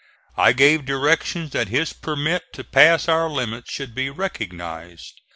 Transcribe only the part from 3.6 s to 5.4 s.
should be recognized.